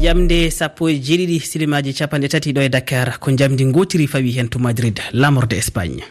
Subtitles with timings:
[0.00, 3.18] yamde sappo e jeeɗiɗi silimaji capanɗe tati ɗo e dakar.
[3.20, 6.02] Ko jamdi gotiri fawi hen to madrid lamorde espagne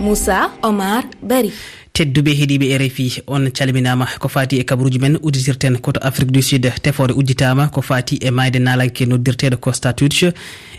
[0.00, 1.52] moussa omar bari.
[1.92, 6.42] tedduɓe heeɗiɓe e rfi on calminama ko fati e kabaruji men udditirten koto afrique du
[6.42, 6.66] sud.
[6.82, 10.32] Tefore udditama ko fati e mayde nalanke noddirteɗo ko statut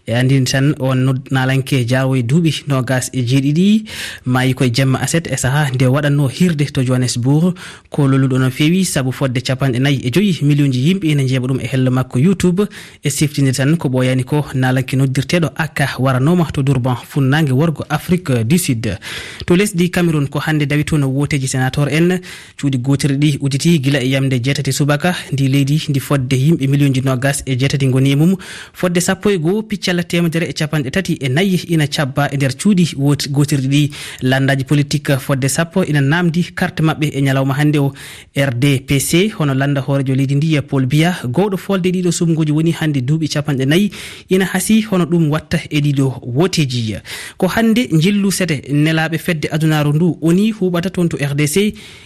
[0.07, 3.83] e andini tan on nalanke jawo e duuɓi nogas e jeeɗiɗi.
[4.25, 7.53] Mayi koye jemma aset e saaha nde waɗanno hirde to johannesbourg
[7.89, 11.47] ko lolluɗo no fewi saabu fodde capanɗe nayyi e joyyi million ji yimɓe ene jeeɓa
[11.47, 12.67] ɗum e hello makko youtube.
[13.03, 18.31] E siftinde tan ko ɓoyani ko nalanke noddirteɗo akka waranoma to durban funnague worgo afrique
[18.43, 18.97] du sud.
[19.45, 22.19] To lesdi cameron ko hande dawi to no woteji sénateur en.
[22.57, 25.15] Cuuɗi gotirɗe ɗi udditi gila e yamde jeetati subaka.
[25.31, 28.35] Ndi leydi ndi fodde yimɓe million ji nogas e jeetati goni e mum.
[28.73, 32.51] Fodde sappo e goho piccal temedere e capanɗe tati e nayyi ina cabba e nder
[32.55, 32.95] cuuɗi
[33.31, 33.91] gotirɗi ɗi.
[34.21, 37.93] Landaji politique fodde sappo ina namdi carte mabɓe e ñalawma hannde o.
[38.35, 41.15] Rdpc hono landa hoorejo leydi ndi e paul biya.
[41.25, 43.91] Gowɗo folde ɗiɗo sumgoji woni hannde duuɓi capanɗe nayyi
[44.29, 46.95] ina hasi hono ɗum watta e ɗiɗo woteji.
[47.37, 51.55] Ko hannde jillu sete nelaɓe fedde adunaru ndu oni huɓata toon to rdc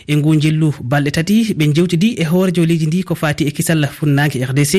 [0.08, 3.88] e ngu jillu balɗe tati ɓe jewtidi e hoore joliji ndi ko fati e kisal
[3.98, 4.74] funnaki rdc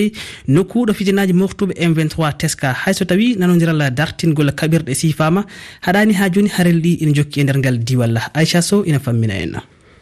[0.48, 2.73] nokkuɗo fitinaji moftuɓe m23 teska.
[2.73, 5.45] Hayso tawi nanodiral dartingol kaɓirɗe sifama
[5.87, 9.35] haɗani ha joni harel ɗi ina jokki e nder ngal diwalla aicha sow ina fammina
[9.35, 9.55] en.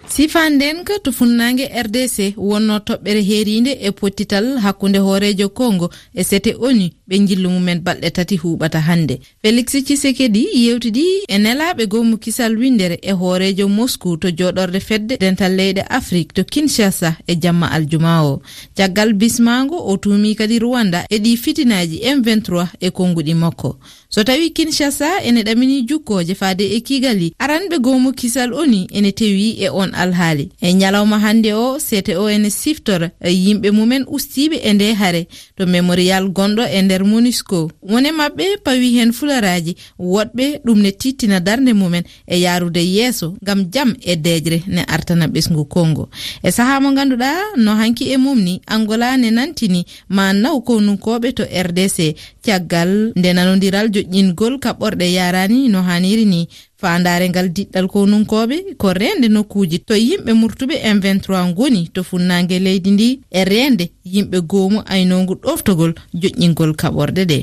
[0.07, 6.93] Sifandenka to funnague rdc wonno toɓɓere heeride e pottital hakkude hoorejo congo e sete oni.
[7.09, 12.99] ɓe jillu mumen balɗe tati huɓata hannde félix cisekedi yewtidi e nelaɓe gomu kisal windere
[13.03, 18.43] e hoorejo moscou to joɗorde fedde dental leyɗe afrique to kinshasa e jamma aljuma o.
[18.77, 23.79] Caggal bismago o tumi kadi rwanda e ɗi fitinaji m23 e konguɗi makko.
[24.09, 29.57] So tawi kinshasa ene ɗamini jukkoje faade e kigali aranɓe gomu kisal oni ene tewi
[29.61, 30.49] e on alhaali.
[30.61, 35.27] E ñalawma hannde o cto ene siftora yimɓe mumen ustiɓe e nde hare.
[35.57, 40.91] To mémorial gonɗo e nde nder munisco wone maɓɓe pawi hen fularaji woɗɓe ɗum ne
[40.93, 46.09] tittina darde mumen e yarude yeeso gam jam e dejre ne artana ɓesgu kongo.
[46.43, 51.33] E saaha mo ganduɗa no hanki e mum ni angola ne nantini ma naw konunkoɓe
[51.35, 51.99] to rdc
[52.45, 56.49] caggal nde nanodiral joƴƴingol kaɓɓorɗe yarani no haniri ni.
[56.85, 62.91] fandare ngal diɗɗal konunkoɓe ko rende nokkuji to yimɓe murtuɓe m23 goni to funnague leydi
[62.91, 63.09] ndi.
[63.31, 67.39] E rende yimɓe goomu aynogu ɗoftogol joƴƴingol kaɓorde ɗe.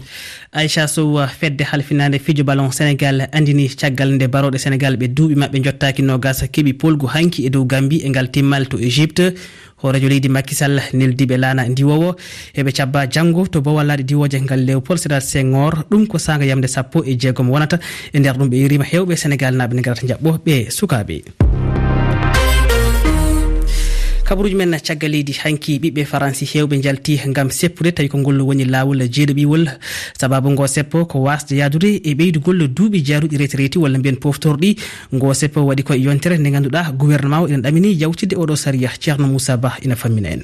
[0.53, 5.63] Aicha sow fedde halfinade fijo ballon sénégal andini caggal nde baroɗe sénégal ɓe duuɓi mabɓe
[5.63, 9.33] jottaki nogas keeɓi polgu hanki e dow gambi e ngal timmal to égypte.
[9.81, 12.15] hoorejo leydi makisall neldiɓe lana ndiwowo
[12.55, 16.67] eɓe cabba janggo to bowal laaɗi diwoje ngal lewpol sédar senghor ɗum ko saga yamde
[16.67, 17.79] sappo e jeegom wonata.
[18.13, 21.50] E nder ɗum ɓe irima hewɓe sénégal naɓe ne garata jaɓɓo ɓe sukaɓe.
[24.31, 28.63] kabaruji men caggal leydi hanki ɓiɓɓe franci hewɓe jalti gam seppude tawi ko ngol woni
[28.63, 29.67] lawol jeeɗoɓiwol.
[30.17, 34.77] Sababu ngo seppo ko wasde yadude e ɓeydugol duuɓi jaruɗi reti reti walla mbiyen poftorɗi.
[35.13, 39.27] Ngo seppo waɗi koye yontere nde ganduɗa gouvernement o ene ɗamini yawtidde oɗo saria ceerno
[39.27, 40.43] moussa ba ina fammina en.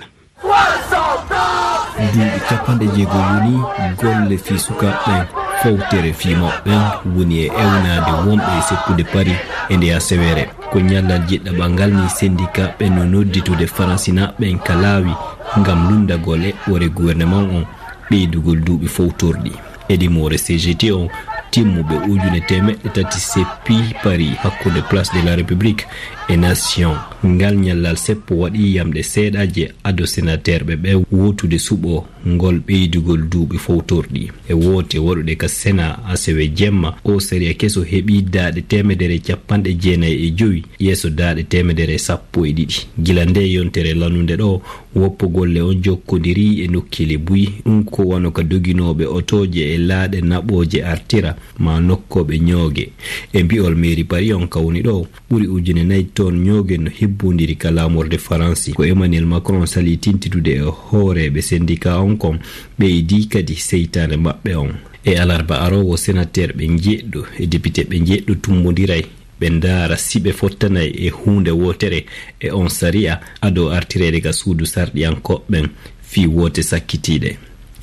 [2.12, 3.56] Duuɓi capanɗe jeego woni
[3.96, 6.82] golle fi sukaɓɓen fewtere fimoɓɓen
[7.16, 9.36] woni e ewnade wonɓe e sekkude pari
[9.70, 15.14] e nde asewere ko ñallal jiɗɗa ɓangal ni syndicat ɓen no nodditude faransinaɓen ka laawi
[15.60, 17.66] ngam lundagol eɓɓore gouvernement on
[18.10, 19.52] ɓeydugol duuɓi fowtorɗi.
[19.90, 21.08] Edimore cgt on
[21.52, 25.88] timmuɓe ujune temeɗɗe tati seppi pari hakkude place de la république
[26.30, 26.94] e nation.
[27.26, 32.06] Ngal ñallal seppo waɗi yamɗe seeɗa je ado sénateur ɓe ɓe wotude suɓo.
[32.28, 34.32] ngol ɓeydugol duuɓi fowtorɗi.
[34.50, 40.28] E woote waɗuɗe ka sena asewe jemma o séria keso heeɓi daaɗe temedere capanɗe jeenayi
[40.28, 42.78] e joyi yeeso daaɗe temedere sappo e ɗiɗi.
[43.04, 44.62] Gila nde yontere lanude ɗo
[44.96, 50.84] woppogolle on jokkodiri e nokkile buyi ɗum ko wano ka doginoɓe otoje e laaɗe naɓoje
[50.84, 52.90] artira ma nokkoɓe ñoogue
[53.34, 57.72] e mbi'ol mairie pari on kawni ɗo ɓuuri ujune nayyi ton ñoogue no hebbodiri ka
[57.72, 58.74] lamorde faransi.
[58.74, 62.40] Ko emmanuel macron sali tintitude e hooreɓe syndicat on kon
[62.80, 64.74] ɓeydi kadi seytane maɓɓe on.
[65.06, 69.04] E alarba arowo sénateur ɓe jeɗɗo e député ɓe jeɗɗo tummodiray
[69.40, 72.06] ɓe ndaara siɓe fottanayi e hunde wotere
[72.40, 75.68] e on sariya ado artirede daga suudu sarɗiyankoɓɓen
[76.02, 77.38] fi wote sakkitiɗe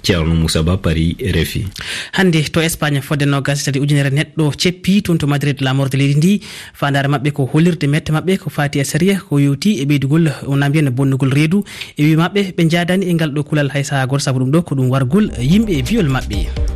[0.05, 1.65] ceerno moussa ba pari refi.
[2.13, 6.41] Hannde to espagne fodde nogas tati ujunere neɗɗo ceppi toon to madrid lamorde leydi ndi.
[6.75, 10.69] Fandare maɓɓe ko hollirde mette maɓɓe ko fati e saria ko yewti e ɓeydugol wona
[10.69, 11.65] mbiyen bonnugol reedu.
[11.97, 14.63] E wi maɓɓe ɓe jadani e ngal ɗo kulal hay saha goto saabu ɗum ɗo
[14.63, 16.74] ko ɗum wargol yimɓe e biyol maɓɓe.